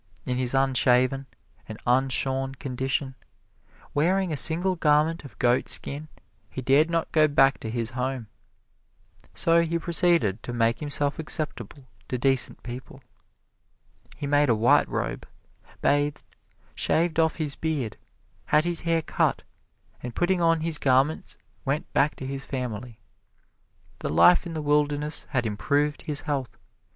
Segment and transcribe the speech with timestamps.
[0.25, 1.27] In his unshaven
[1.69, 3.13] and unshorn condition,
[3.93, 6.07] wearing a single garment of goatskin,
[6.49, 8.25] he dared not go back to his home.
[9.35, 13.03] So he proceeded to make himself acceptable to decent people.
[14.17, 15.27] He made a white robe,
[15.83, 16.23] bathed,
[16.73, 17.95] shaved off his beard,
[18.45, 19.43] had his hair cut,
[20.01, 22.97] and putting on his garments, went back to his family.
[23.99, 26.57] The life in the wilderness had improved his health.